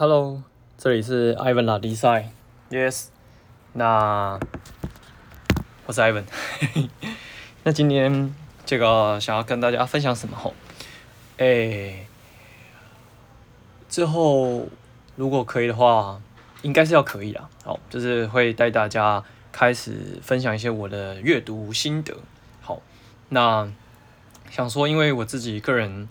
[0.00, 0.40] Hello，
[0.76, 2.30] 这里是 Ivan 拉迪赛
[2.70, 3.06] ，Yes，
[3.72, 4.38] 那
[5.86, 6.22] 我是 Ivan，
[7.64, 8.32] 那今天
[8.64, 10.54] 这个想要跟大家分享什么吼？
[11.38, 12.06] 诶，
[13.88, 14.68] 之后
[15.16, 16.20] 如果可以的话，
[16.62, 17.48] 应该是要可以啦。
[17.64, 22.16] 好，就是会带大家开始分享一些我的阅读心得。
[22.60, 22.80] 好，
[23.30, 23.68] 那
[24.48, 26.08] 想说，因为我自己个人。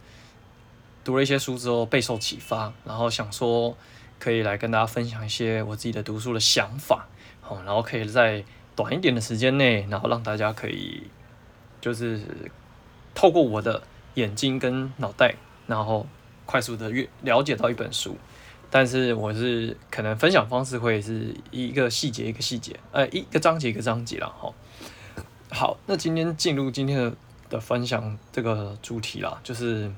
[1.08, 3.78] 读了一些书之后备受启发，然后想说
[4.20, 7.08] 可以来跟大家分享一些我自己的读书的想法，
[7.40, 8.44] 好，然后可以在
[8.76, 11.04] 短一点的时间内，然后让大家可以
[11.80, 12.20] 就是
[13.16, 13.82] 透过我的
[14.16, 15.36] 眼睛跟脑袋，
[15.66, 16.06] 然后
[16.46, 18.18] 快速的阅了解到一本书，
[18.70, 24.54] 但是我是可能分享方式会是一个细节一个细节，呃，一个章节一个章节啦，好，
[25.52, 27.16] 好，那今天进入今天的
[27.50, 29.90] 的分享这个主题啦，就是。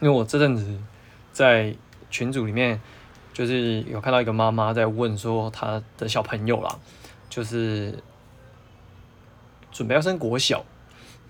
[0.00, 0.78] 因为我这阵子
[1.30, 1.74] 在
[2.10, 2.80] 群组里面，
[3.34, 6.78] 就是有看到一个妈妈在问说，她的小朋友啦，
[7.28, 8.02] 就是
[9.70, 10.64] 准备要升国小，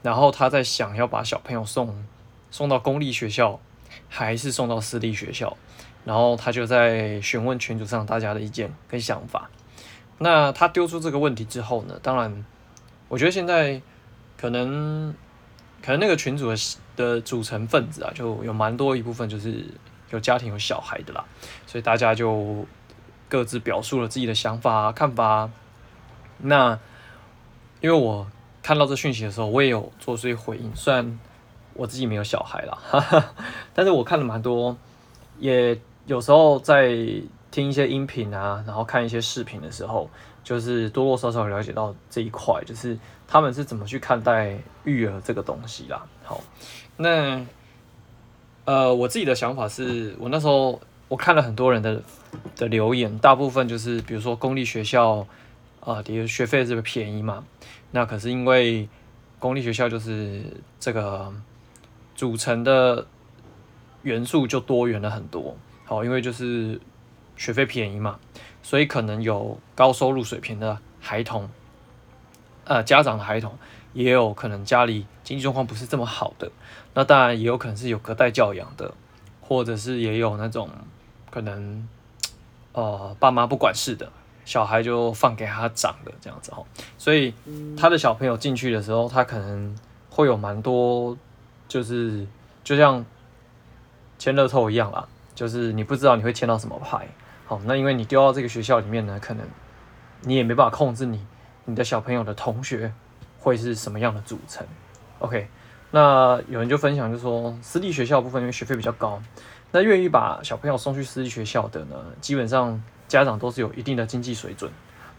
[0.02, 2.04] 然后她在想要把小朋友送
[2.52, 3.58] 送到公立学校，
[4.08, 5.56] 还是送到私立学校，
[6.04, 9.50] 然后她就在询问群组上大家的意见跟想法。
[10.18, 12.44] 那她丢出这个问题之后呢，当然，
[13.08, 13.82] 我觉得现在
[14.36, 15.12] 可能。
[15.82, 16.56] 可能那个群组的
[16.96, 19.64] 的组成分子啊，就有蛮多一部分就是
[20.10, 21.24] 有家庭有小孩的啦，
[21.66, 22.66] 所以大家就
[23.28, 25.52] 各自表述了自己的想法啊、看法啊。
[26.38, 26.78] 那
[27.80, 28.26] 因为我
[28.62, 31.18] 看到这讯息的时候，我也有做出一些回应，虽然
[31.74, 33.34] 我自己没有小孩啦，哈哈，
[33.72, 34.76] 但是我看了蛮多，
[35.38, 36.94] 也有时候在
[37.50, 40.10] 听一些音频啊，然后看一些视频的时候，
[40.42, 42.98] 就是多多少少了解到这一块，就是。
[43.32, 46.04] 他们是怎么去看待育儿这个东西啦？
[46.24, 46.42] 好，
[46.96, 47.40] 那
[48.64, 52.02] 呃，我自己的想法是，我那时候我看了很多人的
[52.56, 55.24] 的留言，大部分就是比如说公立学校
[55.78, 57.44] 啊，的、呃、学费这个便宜嘛，
[57.92, 58.88] 那可是因为
[59.38, 60.42] 公立学校就是
[60.80, 61.32] 这个
[62.16, 63.06] 组成的
[64.02, 66.80] 元素就多元了很多，好，因为就是
[67.36, 68.18] 学费便宜嘛，
[68.62, 71.48] 所以可能有高收入水平的孩童。
[72.64, 73.58] 呃，家长的孩童
[73.94, 76.52] 也有可能家里经济状况不是这么好的，
[76.94, 78.94] 那当然也有可能是有隔代教养的，
[79.40, 80.70] 或者是也有那种
[81.30, 81.88] 可能
[82.72, 84.12] 呃爸妈不管事的，
[84.44, 86.62] 小孩就放给他长的这样子哈，
[86.96, 87.34] 所以
[87.76, 89.76] 他的小朋友进去的时候，他可能
[90.08, 91.16] 会有蛮多，
[91.66, 92.24] 就是
[92.62, 93.04] 就像
[94.16, 97.08] 签乐透一样啦，就是你不知道你会签到什么牌，
[97.50, 99.44] 好，那因为你丢到这个学校里面呢，可能
[100.20, 101.26] 你也没办法控制你。
[101.64, 102.92] 你的小朋友的同学
[103.40, 104.64] 会是什么样的组成
[105.18, 105.48] ？OK，
[105.90, 109.20] 那有人就分享，就说私立学校部分因为学费比较高，
[109.72, 114.70] 那愿意把小朋友送去私立学校的呢，基本上家长都是有一定的经济水准，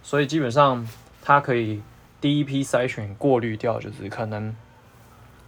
[0.02, 0.88] 所以基本上
[1.22, 1.82] 他可以
[2.22, 4.56] 第一批筛选过滤掉，就是可能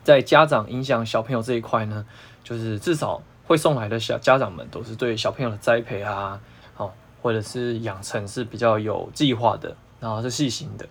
[0.04, 2.06] 在家长影响小朋友这一块呢，
[2.44, 6.42] 就是至少会送来的小家长们都是对小朋友的栽培啊，
[7.24, 9.76] 或者是养成是比较有计划的。
[10.00, 10.86] 然后是细心的，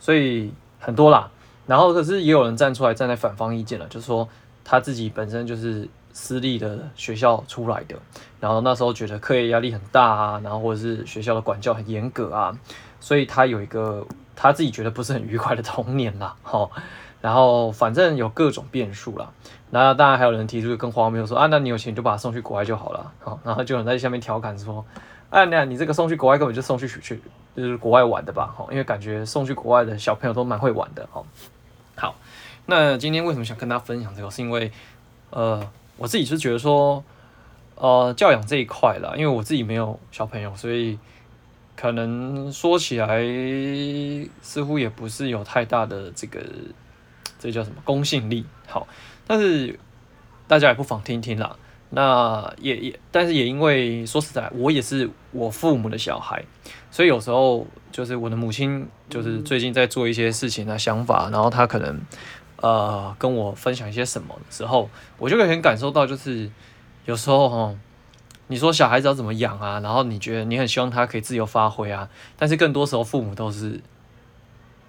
[0.00, 1.30] 所以很多啦。
[1.68, 4.28] 然后可是也有人站出来站在反方意见了，就是说
[4.64, 7.94] 他自己本身就是私立的学校出来的，
[8.40, 12.58] 然后那时候觉得课业压力很大啊，然后或者是学校的管教很严格啊，
[12.98, 16.34] 所以他有一个他自己觉得不是很愉快的童年啦。
[16.42, 16.68] 哈，
[17.20, 19.30] 然后反正有各种变数啦。
[19.70, 23.12] 那当然还有人提出更荒谬说啊，那你有钱就把他送去国外就好了。
[23.20, 24.84] 好，然后就有人在下面调侃说。
[25.30, 27.20] 哎，那你这个送去国外根本就送去去
[27.54, 28.46] 就是国外玩的吧？
[28.56, 31.06] 哈，因为感觉送去国外的小朋友都蛮会玩的。
[31.12, 31.22] 哈，
[31.96, 32.14] 好，
[32.64, 34.30] 那今天为什么想跟大家分享这个？
[34.30, 34.72] 是因为
[35.30, 37.04] 呃，我自己是觉得说，
[37.74, 40.98] 呃，教养这一块啦，因为我自己没有小朋友，所以
[41.76, 43.20] 可能说起来
[44.40, 46.40] 似乎也不是有太大的这个
[47.38, 48.46] 这叫什么公信力。
[48.66, 48.88] 好，
[49.26, 49.78] 但是
[50.46, 51.54] 大家也不妨听听啦。
[51.90, 56.44] 那也也，但是也因为说实在，我也是我父母的小孩，
[56.90, 61.98] 所以有时候就是我的母亲，就是最近在做一些事情的想法，然后她可能
[62.56, 66.50] 呃跟我分享一些什么的时候，我就会很感受到，就是
[67.06, 67.74] 有时候哈，
[68.48, 73.80] 你说小孩子要怎么养啊，然后你觉得你很希望他可以自由发挥啊，但是更多时候父母都是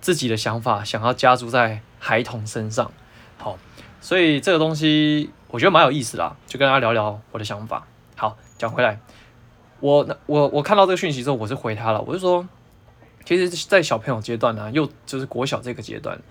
[0.02, 2.92] 自己的想法想要加注在孩童身上，
[3.38, 3.58] 好，
[4.02, 5.32] 所以这个东西。
[5.52, 7.88] 我觉得蛮有意思啦，就跟大家聊聊我的想法。
[8.16, 9.00] 好，讲回来，
[9.80, 12.48] 我我我看到这个讯息之后，我是回他了，我就说，
[13.26, 16.22] 其实，在小朋友阶段呢、又就是国小这个阶段，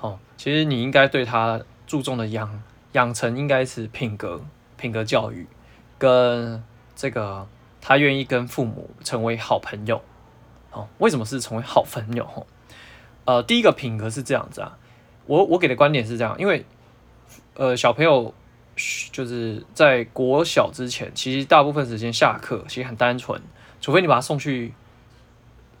[0.00, 2.62] 哦，其实你应该对他注重的养
[2.94, 4.42] 养成，应该是品格、
[4.76, 5.46] 品格教育，
[5.96, 6.60] 跟
[6.96, 7.46] 这个
[7.80, 10.02] 他愿意跟父母成为好朋友。
[10.72, 12.24] 哦，为什么是成为好朋友？
[12.24, 12.44] 哦，
[13.24, 14.76] 呃，第一个品格是这样子啊，
[15.26, 16.66] 我我给的观点是这样，因为
[17.54, 18.34] 呃，小朋友
[19.12, 23.40] 就是在国小之前，其实大部分时间下课其实很单纯，
[23.80, 24.74] 除非你把他送去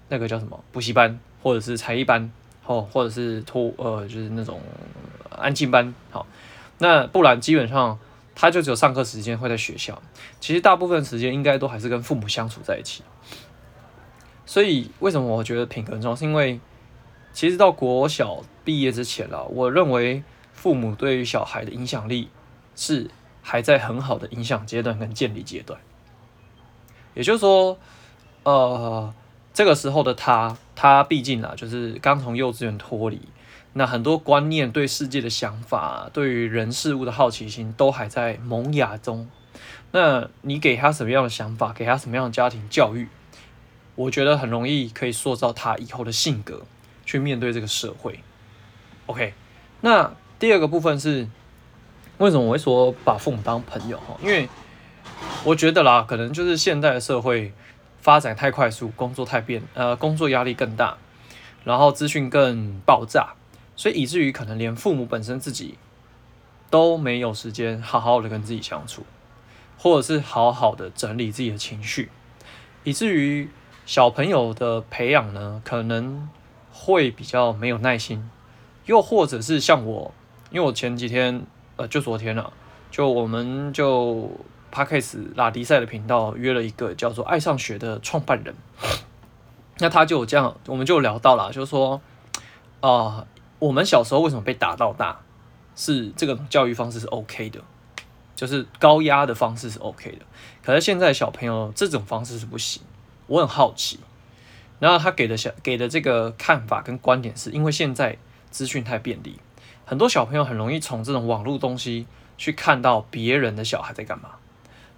[0.08, 2.30] 那个叫什么补习班，或者是才艺班，
[2.64, 4.60] 哦，或者是托呃，就是那种
[5.30, 6.24] 安静班，好，
[6.78, 7.98] 那不然基本上
[8.36, 10.00] 他就只有上课时间会在学校，
[10.38, 13.02] 其实大部分时间应该都还是跟父母相处在一起。
[14.46, 16.14] 所以为什么我觉得品格很重要？
[16.14, 16.60] 是因为
[17.32, 20.22] 其实到国小毕业之前了，我认为
[20.54, 22.30] 父母对于小孩的影响力
[22.74, 23.10] 是
[23.42, 25.78] 还在很好的影响阶段跟建立阶段。
[27.12, 27.78] 也就是说，
[28.44, 29.12] 呃，
[29.52, 33.20] 这个时候的他，他毕竟啊，就是刚从幼稚园脱离，
[33.74, 39.28] 那很多观念、对世界的想法、对于人事物的好奇心都还在萌芽中。
[39.92, 41.72] 那你给他什么样的想法？
[41.72, 43.06] 给他什么样的家庭教育？
[43.94, 46.62] 我觉得很容易可以塑造他以后的性格，
[47.06, 48.18] 去面对这个社会。
[49.06, 49.34] OK，
[49.82, 50.12] 那
[50.44, 51.26] 第二个部分是
[52.18, 53.96] 为什么我会说把父母当朋友？
[53.96, 54.46] 哈，因为
[55.42, 57.54] 我觉得啦，可能就是现代的社会
[58.02, 60.98] 发展太快速，工作太变，呃，工作压力更大，
[61.64, 63.32] 然后资讯更爆炸，
[63.74, 65.78] 所以以至于可能连父母本身自己
[66.68, 69.06] 都没有时间好好的跟自己相处，
[69.78, 72.10] 或者是好好的整理自己的情绪，
[72.82, 73.48] 以至于。
[73.86, 76.28] 小朋友的培养呢，可能
[76.70, 78.30] 会比较没有耐心，
[78.84, 80.14] 又或者是像我，
[80.54, 82.52] 因为我前几天，呃，就昨天了，
[82.88, 84.30] 就我们就
[84.72, 88.54] Podcast 拉迪赛的频道约了一个叫做爱上学的创办人，
[89.78, 92.00] 那他就有这样，我们就聊到了，就是说，
[92.78, 93.26] 啊、
[93.58, 95.22] 我们小时候为什么被打到大，
[95.74, 97.60] 是这个教育方式是 OK 的，
[98.36, 100.24] 就是高压的方式是 OK 的，
[100.62, 102.80] 可是现在小朋友这种方式是不行。
[103.26, 103.98] 我很好奇，
[104.78, 108.16] 然后他给的小给的这个看法跟观点是，因为现在
[108.52, 109.40] 资讯太便利，
[109.84, 112.06] 很多小朋友很容易从这种网络东西
[112.38, 114.30] 去看到别人的小孩在干嘛，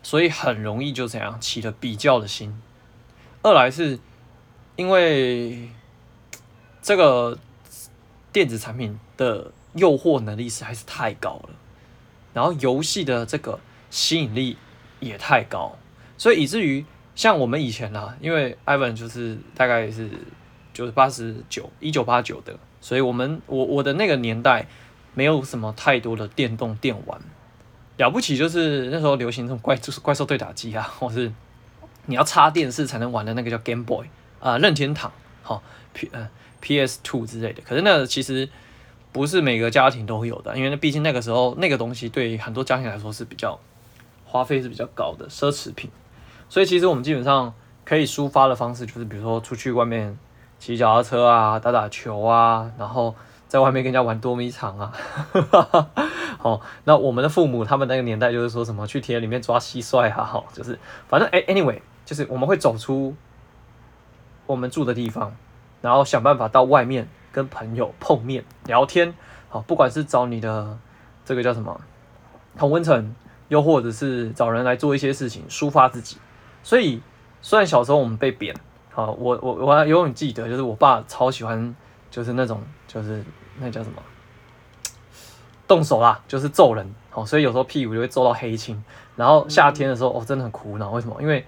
[0.03, 2.61] 所以很容易就这样起了比较的心。
[3.43, 3.99] 二来是
[4.77, 5.69] 因为
[6.83, 7.38] 这个
[8.33, 11.50] 电子产品的诱惑能力实在是太高了，
[12.33, 13.59] 然后游戏的这个
[13.91, 14.56] 吸引力
[15.00, 15.77] 也太高，
[16.19, 16.85] 所以以至于。
[17.17, 20.11] 像我们以前啊，因为 Ivan 就是大概是
[20.75, 24.67] 就是八十九一九八九的，所以我们我我的那个年代
[25.14, 27.20] 没有什么太多的电动电玩，
[27.96, 31.32] 了不起就是那时候流行这种怪就是怪兽对打机啊， 或是
[32.06, 34.06] 你要插电视才能玩的那个叫 Game Boy
[34.40, 35.11] 啊、任天堂
[35.43, 35.62] 好
[35.93, 36.28] P 呃
[36.61, 38.49] PS Two 之类的，可是那其实
[39.12, 43.58] 不是每个家庭都会有的，因为那毕竟那个时候那个东西对很多家庭来说是比较
[44.25, 45.90] 花费是比较高的奢侈品。
[46.49, 47.52] 所以其实我们基本上
[47.84, 50.17] 可以抒发的方式，就是比如说出去外面
[50.58, 53.14] 骑脚踏车啊，打打球啊，然后
[53.49, 54.93] 在外面跟人家玩捉迷藏啊。
[56.38, 63.14] 好，那我们的父母他们那个年代就是说什么去田里面抓蟋蟀啊，好，就是反正哎，anyway，就是我们会走出
[64.47, 65.35] 我们住的地方，
[65.81, 69.14] 然后想办法到外面跟朋友碰面聊天。
[69.49, 70.79] 好，不管是找你的
[71.25, 71.81] 这个叫什么
[72.56, 73.14] 同温层，
[73.49, 76.19] 又或者是找人来做一些事情抒发自己。
[76.62, 77.00] 所以，
[77.41, 78.54] 虽然小时候我们被贬
[78.97, 81.75] 扁，好，我我我还永远记得，就是我爸超喜欢，
[82.11, 83.23] 就是那种，就是
[83.59, 84.03] 那叫什么，
[85.69, 88.83] 动手啦，就是揍人，好，所以有时候屁股就会揍到黑青。
[89.17, 91.21] 然后夏天的时候，哦，真的很苦恼，为什么？
[91.21, 91.45] 因为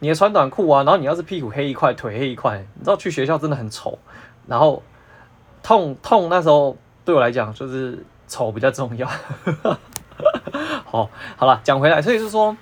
[0.00, 3.98] 你也穿短裤啊，然后你要是屁股黑一块，腿黑一块，你知道去学校真的很丑。
[4.46, 4.82] 然后
[5.62, 9.08] 痛痛那时候对我来讲，就是丑比较重要。
[10.84, 12.56] 好，好了，讲回来，所以是说。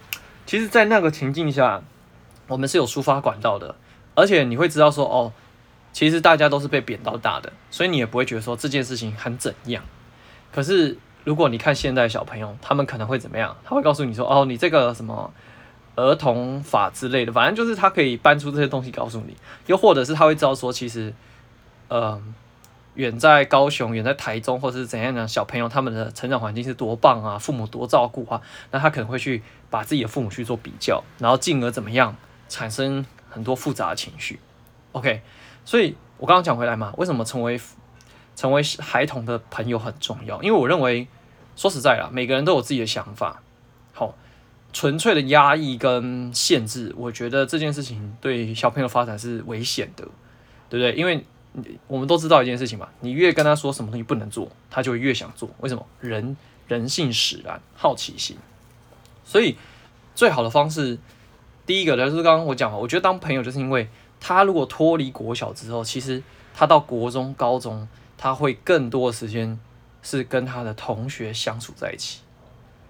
[0.47, 1.81] 其实，在那个情境下，
[2.49, 3.73] 我们是有抒发管道的，
[4.21, 5.33] 而且你会知道说，哦，
[5.93, 9.83] 其实大家都是被贬到大的，所以你也不会觉得说这件事情很怎样。
[10.53, 13.57] 可是，如果你看现在小朋友，他们可能会怎么样？
[13.65, 15.33] 他会告诉你说，哦，你这个什么
[15.97, 19.37] 儿童法之类的，反正就是他可以搬出这些东西告诉你，
[19.67, 21.13] 又或者是他会知道说，其实，
[21.89, 22.23] 呃。
[22.95, 32.17] 远在高雄，远在台中，或者是怎样的小朋友，他们的成长环境是多棒啊，父母多照顾啊，那他可能会去把自己的父母去做比较，然后进而怎么样
[32.49, 34.39] 产生很多复杂的情绪。
[34.93, 35.23] OK，
[35.65, 37.59] 所以我刚刚讲回来嘛，为什么成为
[38.37, 40.43] 成为孩童的朋友很重要？
[40.43, 41.07] 因为我认为，
[41.57, 43.41] 说实在啦，每个人都有自己的想法，
[43.93, 44.15] 好，
[44.73, 50.05] 纯粹的压抑跟限制，我觉得这件事情对小朋友发展是危险的，
[50.69, 50.93] 对不对？
[50.95, 51.25] 因为
[51.87, 55.51] 我们都知道一件事情嘛，你越跟他说什么东西不能做，他就越想做。
[55.59, 55.85] 为什么？
[56.01, 56.37] 人
[56.69, 58.37] 人性使然，好奇心。
[59.25, 59.57] 所以
[60.15, 60.99] 最好的方式，
[61.71, 66.21] 第一个就是刚刚我讲了，我觉得当朋友就是因为他如果脱离国小之后，其实
[66.53, 67.87] 他到国中、高中，
[68.19, 69.57] 他会更多的时间
[70.03, 72.23] 是跟他的同学相处在一起。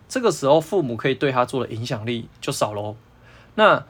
[0.09, 2.97] 这个时候，父母可以对他做的影响力就少喽。
[3.55, 3.85] 那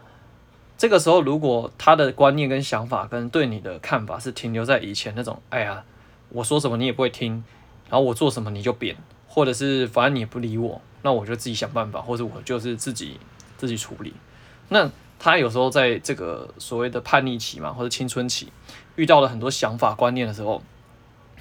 [0.76, 5.84] 这个时候，如果他的观念跟想法跟对你的看法是停留在以前那种，哎呀，
[6.30, 7.44] 我说什么你也不会听，
[7.88, 8.96] 然后我做什么你就扁，
[9.28, 13.20] 或者是反正你也不理我，那我就自己想办法，或者我就是自己
[13.56, 14.12] 自己处理。
[14.70, 18.50] 那他有时候在这个所谓的叛逆期嘛，或者青春期，
[18.96, 20.62] 遇到了很多想法观念的时候，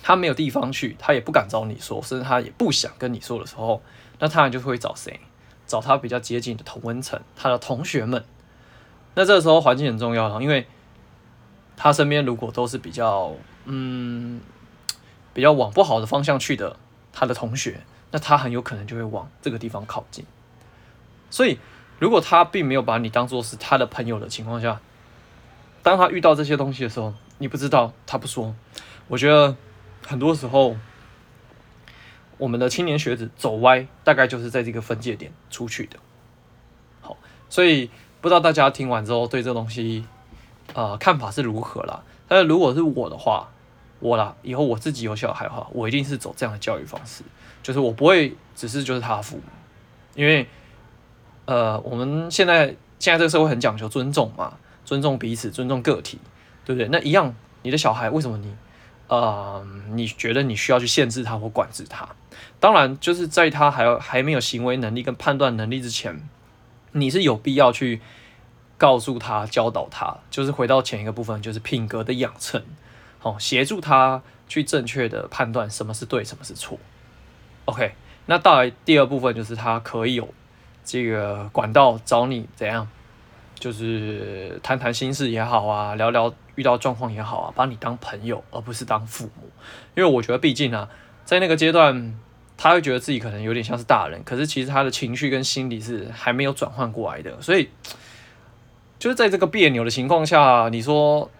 [0.03, 3.81] 他没有地方去，他也不敢找你说，甚至他也不想跟你说的时候。
[4.19, 5.17] 那他就会找谁？
[5.65, 8.25] 找他比较接近的同温层，他的同学们。
[9.15, 10.67] 那这个时候环境很重要，因为
[11.77, 13.33] 他身边如果都是比较
[13.63, 14.41] 嗯
[15.33, 16.75] 比较往不好的方向去的，
[17.13, 17.81] 他的同学，
[18.11, 20.25] 那他很有可能就会往这个地方靠近。
[21.29, 21.59] 所以，
[21.99, 24.79] 如果他并没有把你当做是他的朋友的情况下，
[25.83, 28.55] 当他遇到这些东西的时候，你不知道，他不说，
[29.07, 29.55] 我觉得
[30.07, 30.75] 很多时候。
[32.37, 35.99] 我们的青年学子走歪，大概就是在这个分界点出去的。
[37.01, 37.17] 好，
[37.49, 37.91] 所以
[38.21, 40.05] 不知道大家听完之后对这东西，
[40.73, 42.01] 呃，看法是如何啦？
[42.29, 43.49] 但是如果是我的话，
[43.99, 47.23] 我啦，以后我自己有小孩的话，我一定是走这样的教育方式，
[47.61, 49.43] 就是我不会只是就是他父母，
[50.15, 50.47] 因为，
[51.49, 52.67] 呃，我们现在
[52.99, 54.53] 现在这个社会很讲求尊重嘛，
[54.85, 56.19] 尊重彼此，尊重个体，
[56.63, 56.87] 对不对？
[56.89, 58.53] 那一样，你的小孩为什么你？
[59.07, 62.07] 呃，你觉得你需要去限制他或管制他？
[62.59, 66.21] 当然，就是在他还还没有行为能力跟判断能力之前，
[66.91, 67.99] 你是有必要去
[68.77, 72.61] 告诉他、教导他，就是回到前一个部分，就是品格的养成，
[73.17, 76.77] 好，协助他去正确的判断什么是对，什么是错。
[77.65, 77.93] OK，
[78.27, 80.31] 那到来第二部分就是他可以有
[80.83, 82.87] 这个管道找你怎样，
[83.59, 86.33] 就是谈谈心事也好啊，聊聊。
[86.55, 89.49] 遇到状况也好啊，把你当朋友，而不是当父母。
[89.95, 90.89] 因为我觉得，毕竟啊，
[91.23, 92.19] 在那个阶段，
[92.57, 97.41] 他会觉得自己可能有点像是大人，可是其实他的情绪跟心理是还没有转换过来的。
[97.41, 97.69] 所以，
[98.99, 101.31] 就是在这个别扭的情况下，你说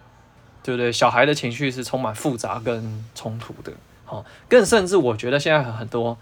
[0.62, 0.90] 对不对？
[0.90, 3.70] 小孩的情绪是充满复杂跟冲突的。
[4.06, 6.16] 好，更甚至，我觉得现在很多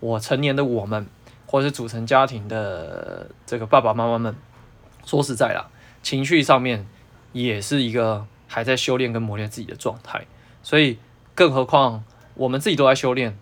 [0.00, 1.06] 我成年的我们，
[1.52, 4.34] 或者是组成家庭的这个爸爸妈妈们，
[5.04, 5.68] 说实在啦，
[6.02, 6.88] 情绪上面。
[7.32, 10.26] 也是一个还在修炼跟磨练自己的状态，
[10.62, 10.98] 所以
[11.34, 12.04] 更何况
[12.34, 13.38] 我们自己都在修炼、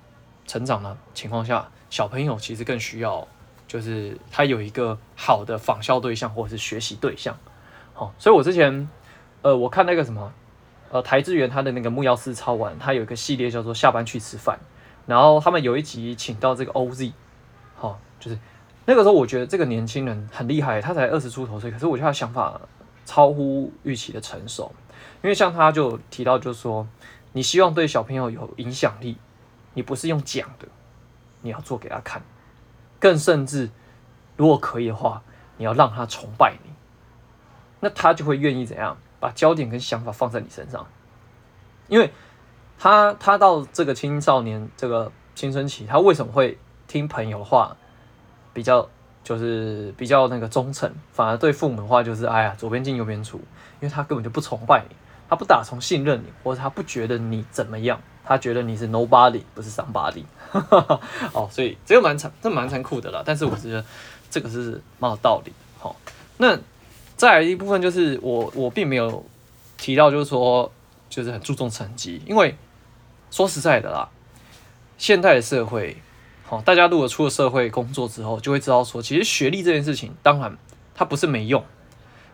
[0.46, 3.26] 成长的情况下，小朋友其实更需要，
[3.66, 7.36] 就是他有一个好的仿效对象或者是学习对象。
[7.92, 8.88] 好，所以我之前
[9.42, 10.32] 呃，我看那个什么
[10.92, 14.60] 呃，台智源他的那个木曜四超玩，他有一个系列叫做下班去吃饭，
[15.06, 17.12] 然后他们有一集请到这个 OZ，
[17.80, 18.38] 好，就是
[18.84, 22.60] 那个时候我觉得这个年轻人很厉害，他才二十出头岁，可是我觉得他想法。
[23.06, 24.72] 超乎预期的成熟，
[25.20, 26.87] 因为像他就提到，就是说，
[27.32, 29.16] 你希望对小朋友有影响力，
[29.75, 30.68] 你不是用讲的，
[31.40, 32.22] 你要做给他看，
[33.00, 33.68] 更甚至，
[34.37, 35.25] 如果可以的话，
[35.56, 36.70] 你要让他崇拜你，
[37.80, 40.87] 那他就会愿意怎样，把焦点跟想法放在你身上，
[41.88, 42.12] 因为
[42.78, 46.56] 他他到这个青少年这个青春期，他为什么会
[46.90, 47.76] 听朋友的话
[48.52, 48.88] 比较？
[49.23, 54.97] 就是比较那个忠诚，反而对父母的话就是哎呀，左边进右边出，因为他根本就不崇拜你，
[55.28, 60.25] 他不打从信任你，或者他不觉得你怎么样，他觉得你是 nobody 不是 somebody，
[61.35, 63.23] 哦，所以这个蛮残，这蛮残酷的啦。
[63.25, 63.85] 但是我觉得
[64.30, 65.52] 这个是蛮有道理。
[65.78, 65.94] 好，
[66.38, 66.59] 那
[67.14, 69.23] 再来一部分就是我我并没有
[69.76, 70.73] 提到，就是说
[71.11, 72.56] 就是很注重成绩，因为
[73.30, 74.09] 说实在的啦，
[74.97, 76.00] 现代的社会。
[76.50, 80.59] 哦，大家如果出了社会工作之后，就会知道说，其实学历这件事情，当然
[80.95, 81.64] 它不是没用。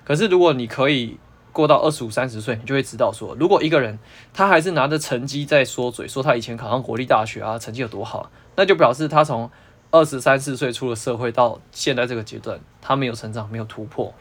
[0.04, 1.18] 可是如果你可以
[1.52, 3.98] 过到二十五、三十岁，你就会知道说，如果一个人
[4.32, 9.50] 他还是拿着成绩在说嘴，说他以前考上国立大学啊，成绩有多好，那就表示他从
[9.90, 14.14] 二十三四岁出了社会到现在这个阶段，他没有成长，没有突破，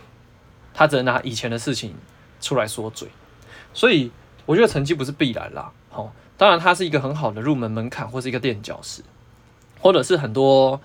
[0.74, 1.96] 他只能拿以前的事情
[2.42, 3.08] 出来说嘴。
[3.74, 4.12] 所以
[4.46, 5.72] 我觉得成绩不是必然啦。
[5.90, 9.02] 好，当然它是一个很好的入门门槛，或是一个垫脚石。
[9.80, 10.82] 或者是很多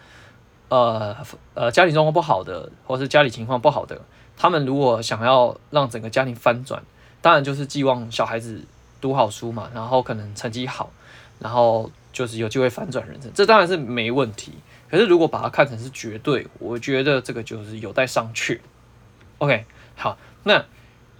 [0.69, 1.17] 呃
[1.55, 4.01] 呃家庭状况不好的，或是家里情况不好的，
[4.37, 6.83] 他们如果想要让整个家庭翻转，
[7.23, 8.63] 当然就是寄望小孩子
[9.01, 10.91] 读好书嘛，然后可能成绩好，
[11.39, 14.53] 然后就是有机会反转人生，这当然是没问题。
[14.91, 18.59] 可是如果把它看成是绝对，我觉得这个就是有待商榷。
[19.39, 19.65] OK，
[19.97, 20.65] 好，那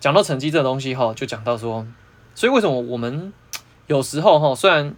[0.01, 1.87] 讲到成绩这个东西哈，就讲到说，
[2.35, 3.33] 所以为什么我们
[3.87, 4.95] 有时候哈，虽然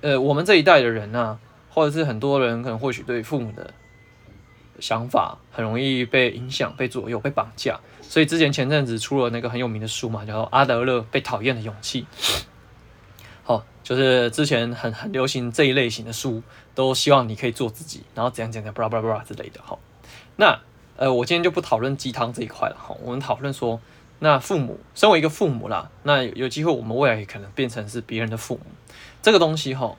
[0.00, 1.38] 呃我们这一代的人呢、啊。
[1.72, 3.72] 或者是很多人可能或许对父母的
[4.78, 7.80] 想法很容易被影响、被左右、被绑架。
[8.00, 12.06] 所以之前前阵子出了那个很有名的书嘛，叫做《阿德勒被讨厌的勇气》。
[13.42, 16.42] 好，就是之前很很流行这一类型的书，
[16.74, 19.60] 都希望你可以做自己，然后怎样怎样，巴拉巴拉巴拉之类的。
[19.64, 19.78] 好，
[20.36, 20.60] 那
[20.96, 22.76] 呃，我今天就不讨论鸡汤这一块了。
[22.78, 23.80] 好，我们讨论说，
[24.18, 28.60] 那父母身为一个父母啦，那有机会我们未来也可能变成是别人的父母。
[29.22, 29.96] 这个东西哈，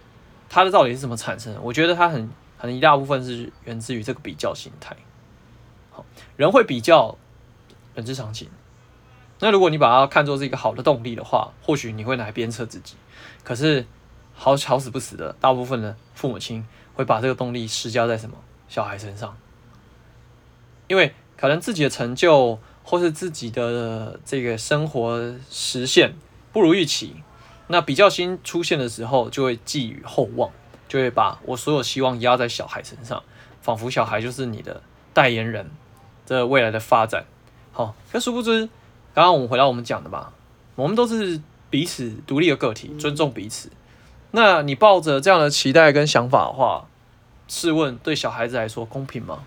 [0.54, 1.60] 它的到底是怎么产生的？
[1.62, 2.30] 我觉得它很
[2.60, 4.96] 很一大部分是源自于这个比较心态。
[5.90, 6.06] 好，
[6.38, 7.18] 人会比较，
[7.96, 8.48] 人之常情。
[9.40, 12.94] 那如果你把它看作是一个好的动力的话，或许你会来鞭策自己。
[13.44, 13.88] 可是
[14.36, 18.38] 好好死不死的，大部分的父母亲会把这个动力施加在什么
[18.70, 19.36] 小孩身上？
[20.88, 26.14] 因为可能自己的成就或是自己的这个生活实现
[26.52, 27.16] 不如预期，
[27.68, 30.52] 那比较心出现的时候，就会寄予厚望，
[30.88, 33.24] 就会把我所有希望压在小孩身上，
[33.62, 34.82] 仿佛小孩就是你的
[35.14, 35.72] 代言人，
[36.26, 37.26] 这未来的发展。
[37.72, 38.70] 好，可殊不知。
[39.14, 40.34] 刚刚我们回到我们讲的吧，
[40.76, 43.72] 我们都是彼此独立的个体，尊重彼此。
[44.32, 46.88] 那你抱着这样的期待跟想法的话，
[47.48, 49.44] 试问对小孩子来说公平吗？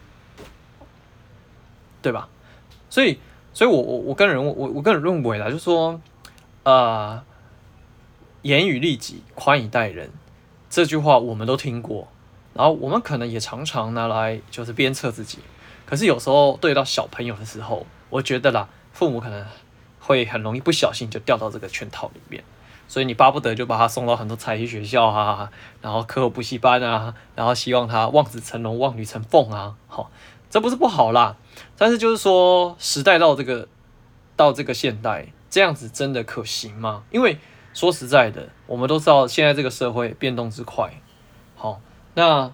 [2.01, 2.29] 对吧？
[2.89, 3.19] 所以，
[3.53, 6.01] 所以我我我个人我我个人认为啦，就是说，
[6.63, 7.21] 呃，
[8.47, 10.11] 严于律己，宽以待人，
[10.71, 12.09] 这句话我们都听过，
[12.55, 15.39] 然后我们可能也常常拿来就是鞭策自己。
[15.85, 18.69] 可是有时候对到小朋友的时候，我觉得啦。
[18.93, 19.45] 父母可能
[20.01, 22.43] 会很容易不小心就掉到这个圈套里面，
[22.89, 25.51] 所以你巴不得就把他送到很多才艺学校啊，
[25.83, 29.75] 然后课后补习班啊，然后希望他望子成龙、望女成凤啊。
[29.87, 30.11] 好，
[30.49, 31.37] 这不是不好啦，
[31.77, 33.69] 但是就是说时代到这个
[34.35, 37.05] 到这个现代，这样子真的可行吗？
[37.11, 37.39] 因为
[37.77, 40.95] 说实在的，我们都知道现在这个社会变动之快。
[41.57, 41.79] 好，
[42.15, 42.51] 那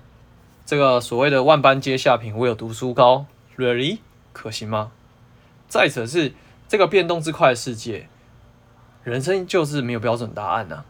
[0.66, 3.26] 这个所谓的万般皆下品，唯有读书高
[3.56, 3.98] ，really
[4.32, 4.90] 可行吗？
[5.68, 6.34] 再者是
[6.66, 8.08] 这个变动之快的世界，
[9.04, 10.82] 人生就是没有标准答案呐、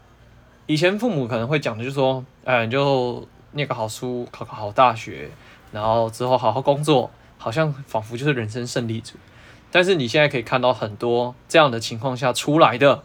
[0.65, 5.29] 以前父母可能会讲的就是说，哎，你就念个好书，考个好大学，
[5.71, 9.15] 然后之后好好工作，好像仿佛就是人生胜利组。
[9.69, 13.03] 但是你现在可以看到很多这样的情况下出来的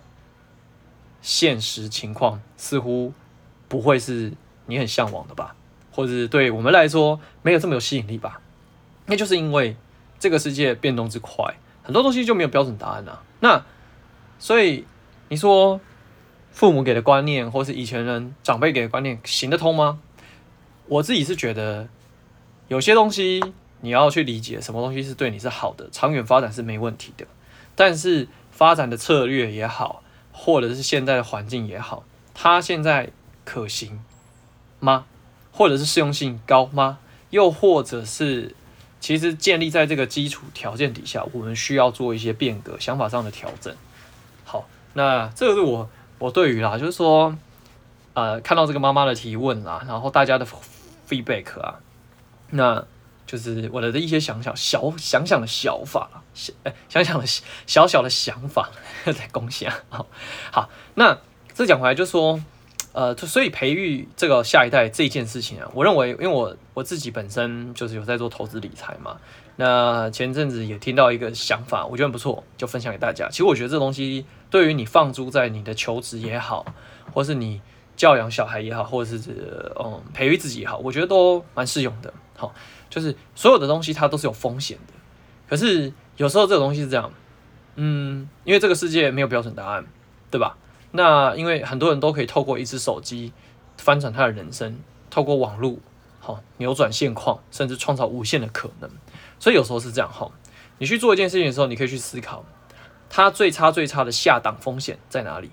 [1.20, 3.12] 现实情况，似乎
[3.68, 4.32] 不会是
[4.66, 5.54] 你很向往的吧？
[5.90, 8.40] 或者是对我们来说没有这么有吸引力吧？
[9.06, 9.76] 那就是因为
[10.18, 11.54] 这个世界变动之快。
[11.82, 13.22] 很多东西就没有标准答案啊。
[13.40, 13.64] 那
[14.38, 14.84] 所以
[15.28, 15.80] 你说
[16.52, 19.98] 父母给的观念，或是以前人长辈给的观念行得通吗？
[20.86, 21.88] 我自己是觉得
[22.68, 23.42] 有些东西
[23.80, 27.26] 你要去理解，什么东西是对你是好的，长远发展是没问题的。
[27.74, 30.02] 但是发展的策略也好，
[30.38, 33.10] 或者是现在的环境也好，它现在
[33.44, 34.00] 可行
[34.78, 35.06] 吗？
[35.50, 36.98] 或者是适用性高吗？
[37.30, 38.54] 又或者是？
[39.00, 43.72] 其实建立在这个基础条件底下，我们需要做一些变革，想法上的调整。
[44.44, 47.32] 好，那这个是我我对于啦，就是说，
[48.14, 50.44] 呃，看到这个妈妈的提问啦，然后大家的
[51.08, 51.78] feedback 啊，
[52.50, 52.84] 那
[53.28, 57.24] 就是我的一些想想小想想的小法了想哎想想的
[57.66, 58.70] 小小的想法
[59.06, 59.70] 在贡献。
[59.88, 60.08] 好，
[60.50, 61.16] 好，那
[61.54, 62.42] 这讲回来就说。
[62.92, 69.18] 呃，就所以培育这个下一代这件事情啊，我认为，因为我我自己本身就是有在做投资理财嘛，
[69.54, 73.28] 那前阵子也听到一个想法，我觉得很不错，就分享给大家。
[73.28, 76.64] 其实我觉得这东西对于你放租在你的求职也好，
[77.12, 77.60] 或是你
[77.94, 82.12] 教养小孩也好，或者是嗯培育自己也好，我觉得都蛮适用的。
[82.36, 82.52] 好，
[82.90, 84.92] 就是所有的东西它都是有风险的，
[85.48, 87.12] 可是有时候这个东西是这样，
[87.76, 89.86] 嗯，因为这个世界没有标准答案，
[90.30, 90.56] 对吧？
[90.90, 93.32] 那因为很多人都可以透过一支手机
[93.76, 94.78] 翻转他的人生，
[95.10, 95.76] 透过网络
[96.18, 98.90] 好扭转现况，甚至创造无限的可能。
[99.38, 100.30] 所以有时候是这样哈，
[100.78, 102.44] 你去做一件事情的时候，你可以去思考，
[103.10, 105.50] 它最差最差的下档风险在哪里？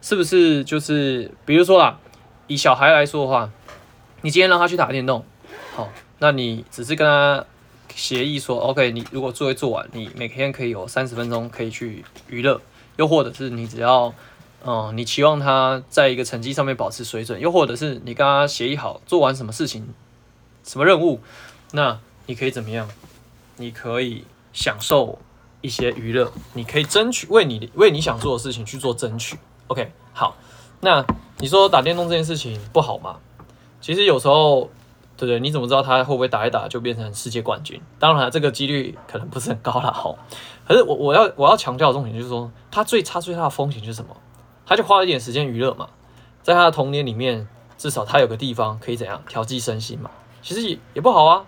[0.00, 2.00] 是不是就是比如说啦，
[2.46, 3.52] 以小孩来说的话，
[4.22, 5.26] 你今天让他去打电动，
[5.80, 5.88] 好，
[6.18, 7.42] 那你只是跟他
[7.94, 12.60] 协议说，OK，你如果作业做完，你每天可以有三十分钟可以去娱乐。
[12.96, 14.12] 又或者是你只要，
[14.62, 19.88] 嗯，你期望他在一个成绩上面保持水准，又或者是你跟他协议好做完什么事情、
[20.64, 21.20] 什么任务，
[21.72, 22.86] 那你可以怎么样？
[23.56, 25.18] 你可以享受
[25.62, 29.38] 一些娱乐，你可以争取为你为你想做的事情去做争取。
[29.68, 30.36] OK，好，
[30.80, 31.06] 那
[31.38, 33.16] 你说打电动这件事情不好吗？
[33.80, 34.68] 其实有时候，
[35.20, 35.38] 对不对？
[35.38, 37.78] 你怎么知道他会不会打一打就变成世界冠军？
[37.98, 40.18] 当然，这个几率可能不是很高了，吼。
[40.66, 44.16] 可是我我要我要强调的重点就是说，他最差最大的风险就是什么？
[44.64, 45.90] 他就花了一点时间娱乐嘛，
[46.42, 50.10] 在他的童年里面，至少他有个地方可以怎样调剂身心嘛。
[50.40, 51.44] 其实也也不好啊。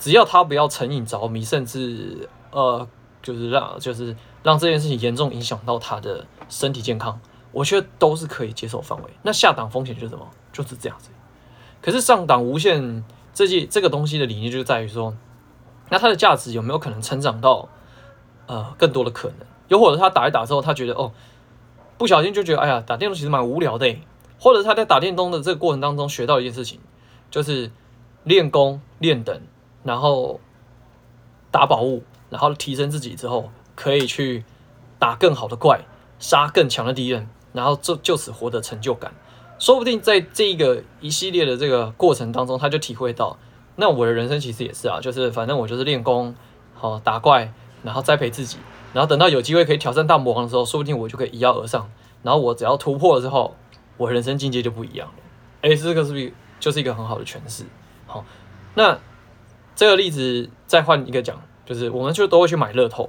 [0.00, 2.84] 只要他不要成瘾着迷，甚至呃，
[3.22, 7.20] 就是让就是让这件事情严重影响到他的身体健康，
[7.52, 9.04] 我觉得都是可以接受范围。
[9.22, 10.28] 那下档风险就是什么？
[10.52, 11.10] 就是这样子。
[11.82, 15.14] 可是上档无限这件这个东西的理念就在于说，
[15.90, 17.68] 那它的价值有没有可能成长到
[18.46, 19.46] 呃更多的可能？
[19.68, 21.12] 又或者他打一打之后，他觉得哦，
[21.98, 23.96] 不小心就觉得哎呀，打电动其实蛮无聊的，
[24.38, 26.78] 或者他在打电动的这个过程当中学到一件事情，
[27.30, 27.70] 就是
[28.24, 29.40] 练功练等。
[29.84, 30.38] 然后
[31.50, 34.44] 打宝物，然后提升自己之后，可以去
[34.98, 35.80] 打更好的怪，
[36.20, 39.12] 杀更强的敌人，然后就就此获得成就感。
[39.62, 43.38] 说不定在这个一系列的这个过程当中，他就体会到，
[43.76, 46.34] 那我的人生其实也是啊，就是反正我就是练功，
[46.74, 47.52] 好打怪，
[47.84, 48.56] 然后栽培自己，
[48.92, 51.88] 然后等到有机会可以挑战大魔王的时候，说不定我就可以一跃而上。
[52.24, 53.54] 然后我只要突破了之后，
[53.98, 55.14] 我人生境界就不一样了。
[55.60, 57.62] 哎，这个是不是就是一个很好的诠释？
[58.08, 58.24] 好，
[58.74, 58.98] 那。
[59.74, 63.08] 这个例子再换一个讲，就是我们就都会去买乐透，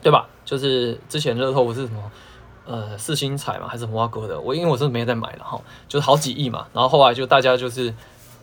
[0.00, 0.28] 对吧？
[0.44, 2.12] 就是之前乐透不是什么
[2.64, 4.40] 呃四星彩嘛，还是什么挖哥的？
[4.40, 6.66] 我因为我是没有在买了哈，就是好几亿嘛。
[6.72, 7.94] 然后后来就大家就是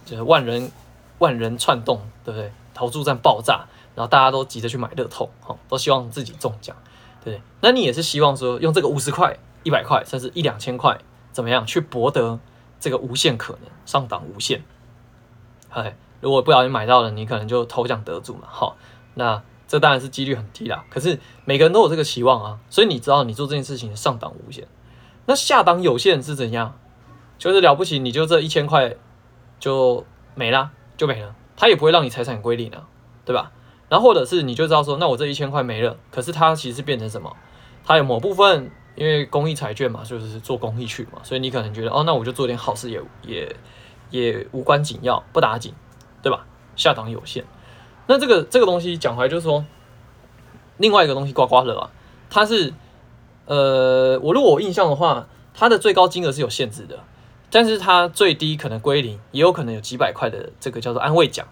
[0.06, 0.72] 就是万人
[1.20, 2.52] 万人窜动，对不对？
[2.74, 6.76] 投注站爆炸，然后大家都急着去买乐透，哈，都希望自己中奖，
[7.24, 7.44] 对不对？
[7.62, 11.00] 那你也是希望说用这个五十块、一百块，甚至一两千块，
[11.32, 12.40] 怎么样去博得
[12.80, 14.64] 这个无限可能，上档无限，
[15.70, 15.96] 嗨。
[16.22, 18.42] 如果不小心买到了，你可能就头奖得主嘛。
[18.50, 18.76] 好，
[19.14, 20.84] 那这当然是几率很低啦。
[20.90, 24.68] 可是每个人都有这个期望啊，所以你知道你做这件事情上档无限，
[25.28, 26.78] 那下档有限是怎样？
[27.38, 28.96] 就是了不起，你就这一千块
[29.60, 30.04] 就
[30.34, 32.88] 没了，就没了，他也不会让你财产归零啊，
[33.24, 33.52] 对吧？
[33.88, 37.38] 然后或者是你就知道说，那我这一千块没了，可是它其实变成什么？
[37.86, 43.56] 它有某部分因为公益彩券嘛，就是做公益去嘛，所以你可能觉得哦，那我就做点好事也也
[44.10, 45.74] 也无关紧要，不打紧。
[46.22, 46.46] 对吧？
[46.76, 47.46] 下档有限，
[48.12, 49.63] 那这个这个东西讲回来就是说，
[50.78, 51.91] 另外一个东西刮刮乐啊，
[52.28, 52.74] 它是
[53.45, 57.04] 呃，我如果我印象的话，它的最高金额是有限制的，
[57.52, 61.48] 但是它最低可能归零，也有可能有几百块的这个叫做安慰奖，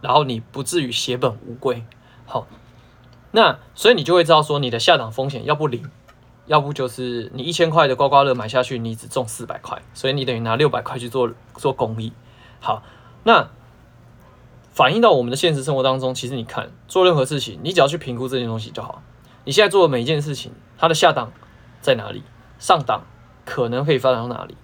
[0.00, 1.84] 然后你不至于血本无归。
[2.24, 2.46] 好，
[3.32, 5.90] 那所以你就会知道说，你的下档风险要不零，
[6.46, 12.14] 要不就是你一千块的刮刮乐买下去，你只中四百块，所以你等于拿六百块去做做公益。
[12.60, 12.82] 好，
[13.24, 13.50] 那。
[14.76, 19.02] 反映到我们的现实生活当中，其实你看做任何事情，你只要去评估这件东西就好。
[19.44, 21.32] 你现在做的每一件事情，它的下档
[21.80, 22.22] 在哪里，
[22.58, 23.06] 上档
[23.46, 24.54] 可能可以发展到哪里？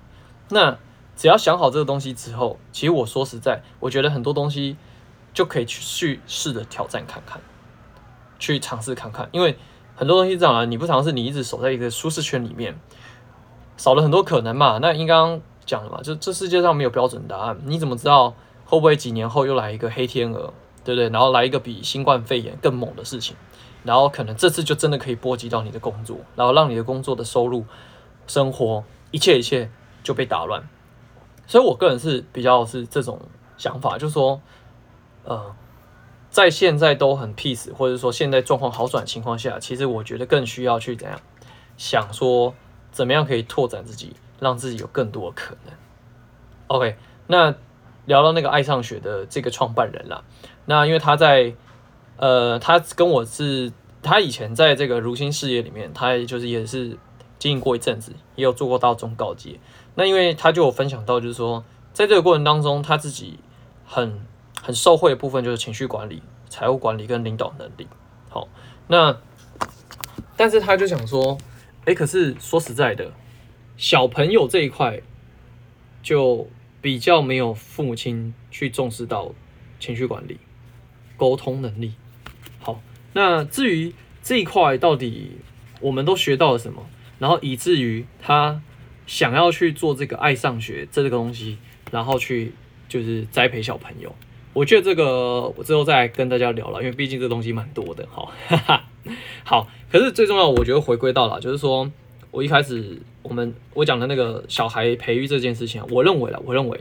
[0.51, 0.77] 那
[1.17, 4.77] 只要想好这个东西之后，其实我说实在，我觉得很多东西
[5.33, 7.41] 就可以去去试着挑战看看，
[8.39, 9.27] 去尝试看看。
[9.33, 9.57] 因为
[9.97, 12.79] 很多东西这样啊，你不尝试，你一直守在一个舒适圈里面，
[13.79, 14.77] 少了很多可能嘛。
[14.77, 18.35] 那应刚刚讲了嘛，就这世界上没有标准答案，你怎么知道？
[18.73, 21.11] 会不会几年后又来一个黑天鹅，对不对？
[21.11, 23.37] 然后来一个比新冠肺炎更猛的事情，
[23.85, 27.67] 然后可能这次就真的可以波及到你的工作，然后让你的工作的收入、
[28.27, 29.71] 生活一切一切
[30.03, 30.67] 就被打乱。
[31.47, 33.21] 所以我个人是比较是这种
[33.59, 34.41] 想法，就是说，
[35.25, 35.55] 呃，
[36.31, 41.21] 在现在都很 peace，或者说现在状况好转情况下，其实我觉得更需要去怎样
[41.77, 42.55] 想说，
[42.91, 45.75] 怎么样可以拓展自己，让自己有更多的可能。
[46.69, 47.55] OK，那。
[48.05, 50.25] 聊到那个爱上学的这个创办人了，
[50.65, 51.55] 那因为他在，
[52.17, 56.99] 呃，他跟我是，他以前在这个如新事业里面，他就是也是
[57.39, 59.61] 经营过一阵子，也有做过到中高阶。
[59.95, 63.39] 那因为他就有分享到，就是说，在这个过程当中，他自己
[63.87, 64.27] 很
[64.61, 67.87] 很受惠的部分就是情绪管理、财务管理跟领导能力。
[68.29, 68.49] 好，
[68.89, 69.17] 那
[70.37, 71.39] 但是他就想说，
[71.85, 73.13] 哎，可是说实在的，
[73.77, 75.01] 小朋友这一块
[76.03, 76.49] 就。
[76.83, 79.33] 比较没有父母亲去重视到
[79.81, 80.37] 情绪管理、
[81.17, 81.95] 沟通能力。
[82.59, 82.83] 好，
[83.15, 85.39] 那至于这一块到底
[85.81, 86.87] 我们都学到了什么，
[87.19, 88.61] 然后以至于他
[89.07, 91.57] 想要去做这个爱上学这个东西，
[91.91, 92.53] 然后去
[92.89, 94.15] 就是栽培小朋友。
[94.53, 98.07] 我觉得这个我之后再跟大家聊了，因为毕竟这东西蛮多的。
[98.11, 98.85] 好，哈哈，
[99.45, 101.91] 好，可是最重要，我觉得回归到了，就是说。
[102.31, 106.81] 我一开始我们我讲的那个小孩培育这件事情，我认为啦，我认为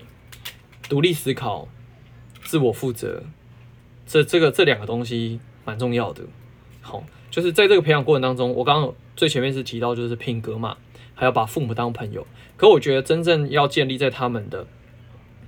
[0.89, 1.67] 独立思考、
[2.43, 3.23] 自我负责，
[4.07, 6.23] 这这个这两个东西蛮重要的。
[6.81, 10.77] 好，就是在这个培养过程当中，我刚刚最前面是提到就是品格嘛，
[11.13, 12.25] 还要把父母当朋友。
[12.57, 14.65] 可我觉得真正要建立在他们的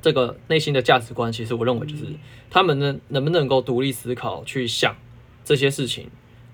[0.02, 2.06] 这个内心的价值观，其实我认为就是
[2.50, 4.96] 他们能能不能够独立思考去想
[5.44, 6.10] 这些事情，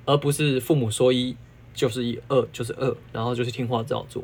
[0.05, 1.35] 而不是父母说一。
[1.73, 4.23] 就是一二就是二，然后就是听话照做，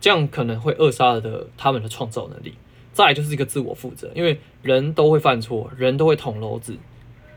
[0.00, 2.54] 这样可能会扼杀了的他们的创造能力。
[2.92, 6.76] 再就是一个自我负责，因为人都会犯错，人都会捅娄子，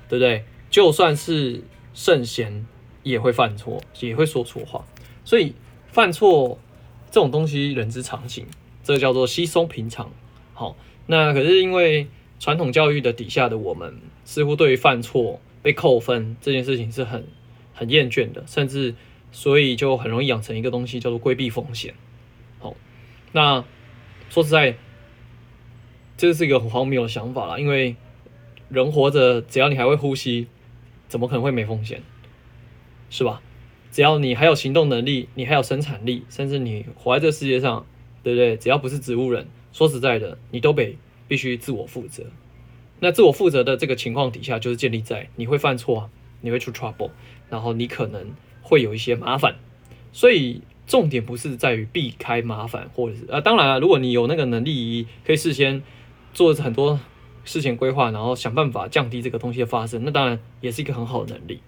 [0.07, 0.45] 对不对？
[0.69, 1.63] 就算是
[1.95, 2.67] 圣贤
[3.01, 4.85] 也会犯错，也会说错话，
[5.25, 5.55] 所以
[5.87, 6.59] 犯错
[7.09, 8.45] 这种东西人之常情，
[8.83, 10.11] 这叫做稀松平常。
[10.53, 10.75] 好，
[11.07, 12.07] 那可是因为
[12.39, 17.27] 传统教育的底下的我们，似乎对于犯错被扣分这件事情是很
[17.77, 18.95] 很厌倦的，甚至
[19.31, 21.93] 所以就很容易养成一个东西叫做规避风险。
[22.59, 22.75] 好，
[23.31, 23.63] 那
[24.29, 24.75] 说实在，
[26.17, 27.95] 这是一个很荒谬的想法啦，因为
[28.69, 30.47] 人活着，只要你还会呼吸，
[31.07, 32.01] 怎么可能会没风险？
[33.09, 33.41] 是吧？
[33.91, 37.85] 只要你还有行动能力，你还有生产力，甚至你活在这世界上，
[38.23, 38.57] 对不对？
[38.57, 42.25] 只要不是植物人，说实在的，你都得必须自我负责。
[42.99, 46.09] 那自我负责的这个情况底下，就是建立在你会犯错，
[46.41, 47.11] 你会出 trouble，
[47.49, 48.31] 然后你可能
[48.61, 49.55] 会有一些麻烦。
[50.11, 55.83] 所以重点不是在于避开麻烦，或者是啊，当然了，如果你有那个能力，可以事先
[56.33, 56.99] 做很多
[57.43, 61.59] 事情规划，然后想办法降低这个东西的发生，那当然也是一个很好的能力。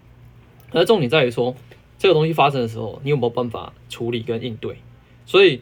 [0.72, 1.56] 而重点在于说，
[1.98, 4.78] 这个东西发生的时候，你有没有办法处理跟应对？
[5.26, 5.62] 所以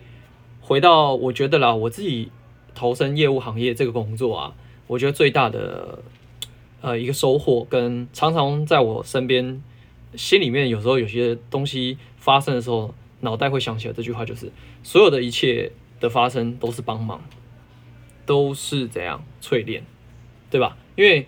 [0.61, 2.29] 回到我觉得啦，我自己
[2.75, 4.53] 投身业务行业这个工作啊，
[4.85, 5.99] 我觉得最大的
[6.81, 9.61] 呃一个收获，跟常常在我身边
[10.15, 14.51] 心里面有时候有些东西发生的时候，脑袋会想起来这句话，就是
[14.83, 17.21] 所有的一切的发生都是帮忙，
[18.25, 19.83] 都是怎样淬炼，
[20.49, 20.77] 对吧？
[20.95, 21.27] 因为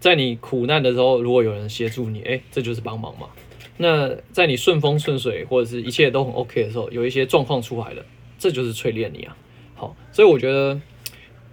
[0.00, 3.28] 在你苦难的时候，如果有人协助你，哎，这就是帮忙嘛。
[3.78, 8.04] 那在你顺风顺水或者是一切都很 OK 的时候，有一些状况出来了，
[8.38, 9.36] 这就是淬炼你啊。
[9.74, 10.74] 好，所以我觉得，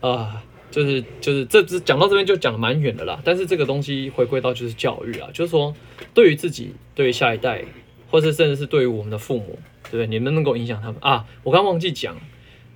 [0.01, 0.41] 啊、呃，
[0.75, 3.21] 就是就是这只讲到这边就讲得蛮远的啦。
[3.23, 5.73] 但是这个东西回归到就是教育啊，就是说
[6.13, 7.63] 对于自己、对于下一代，
[8.11, 9.57] 或是甚至是对于我们的父母，
[9.89, 10.07] 对不对？
[10.07, 11.25] 你们能够影响他们啊？
[11.43, 12.17] 我刚忘记讲，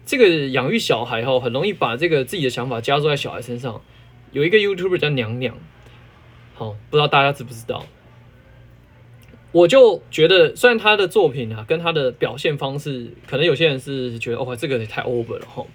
[0.05, 3.81] 这个养育小孩后很容易把这个自己的想法加注在小孩身上。
[4.31, 5.57] 有一个 YouTuber 叫娘娘，
[6.53, 7.85] 好，不知道大家知不知道？
[9.51, 15.65] 我就觉得，虽然他的作品啊，跟他的表现方式，可能有些人是觉得，哦，这个也太 over 了哈。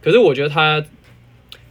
[0.00, 0.84] 可是我觉得他，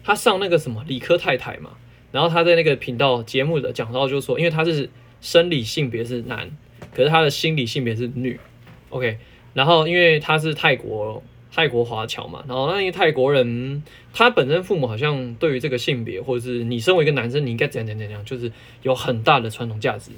[0.03, 1.71] 他上那个什么理科太太嘛，
[2.11, 4.89] 然后他在那个频道节目的讲到，就是说，因为他是
[5.21, 6.51] 生理性别是男，
[6.93, 8.39] 可是他的心理性别是女
[8.89, 9.17] ，OK，
[9.53, 11.23] 然后因为他是泰国。
[11.55, 20.09] 泰国华侨嘛，然后那因泰国人，他本身父母好像对于这个性别，或者是你身为一个男生，你应该怎样怎样怎样，就是有很大的传统价值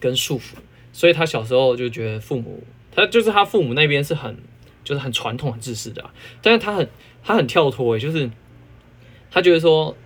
[0.00, 0.54] 跟束缚，
[0.92, 4.36] 所以他小时候就觉得父母，他就是他父母那边是很
[4.82, 6.10] 就是很传统很自私的，
[6.42, 6.88] 但是他很
[7.22, 8.28] 他很跳脱诶，就是
[9.30, 9.96] 他觉得说，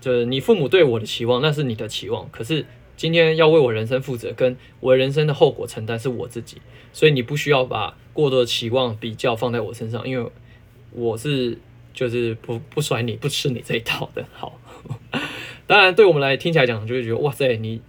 [0.00, 2.64] 就是你父母对我的期望那是你的期望，可是。
[2.94, 6.58] 今天要为我人生负责，跟我人生的后果承担是我自己，
[6.92, 10.30] 所以你不需要把过多的期望比较放在我身上，因为
[10.92, 11.58] 我是
[11.92, 14.24] 就是不不甩你不吃你这一套的。
[14.32, 14.60] 好，
[15.66, 17.80] 当然对我们来听起来讲，就会觉得哇塞，你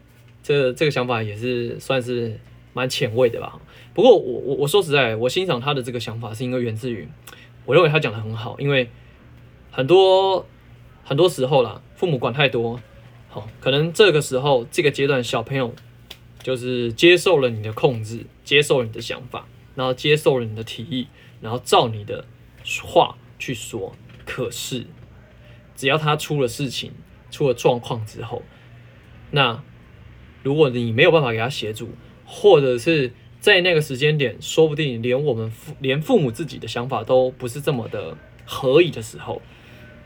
[0.42, 2.40] 这这个想法也是算是
[2.74, 3.60] 蛮前卫的吧。
[3.94, 7.08] 不过我我我说实在，我欣赏他的这个想法，是因为源自于
[7.66, 8.90] 我认为他讲的很好，因为
[9.76, 10.46] 很多
[11.04, 12.80] 很多时候啦，父母管太多。
[13.28, 15.74] 好，可能这个时候这个阶段小朋友
[16.44, 21.08] 就是接受了你的控制，接受了你的想法，然后接受了你的提议，
[21.42, 22.26] 然后照你的
[22.84, 23.96] 话去说。
[24.26, 24.86] 可是
[25.76, 26.92] 只要他出了事情，
[27.32, 28.44] 出了状况之后，
[29.32, 29.64] 那
[30.44, 31.90] 如果你没有办法给他协助，
[32.28, 39.42] 或者是在那个时间点，说不定连我们父连父母自己的想法都不是这么的合宜的时候，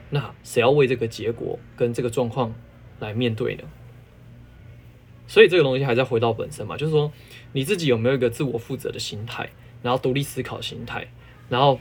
[0.10, 2.54] 那谁要为这个结果跟这个状况
[3.00, 3.64] 来面对呢，
[5.28, 7.12] 所以这个东西还是要回到本身嘛，就是说
[7.52, 9.50] 你自己有没有一个自我负责的心态，
[9.82, 11.08] 然后独立思考心态，
[11.50, 11.80] 然后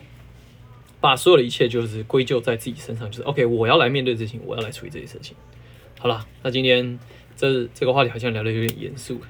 [1.01, 5.37] 把所有的一切就是归咎在自己身上，就是 OK，我要来面对事情，我要来处理这些事情。
[5.99, 6.99] 好了，那今天
[7.37, 9.21] 这这个话题好像聊得有点严肃，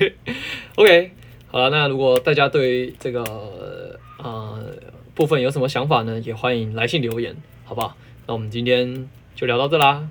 [0.76, 1.10] OK，
[1.46, 4.76] 好了，那如果大家对这个呃
[5.14, 7.96] 部分有什么想法呢，也欢迎来信留言，好不好？
[8.26, 10.08] 那我们今天就聊到这啦。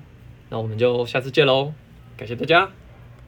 [0.50, 1.72] 那我们就下次见喽，
[2.16, 2.70] 感谢大家。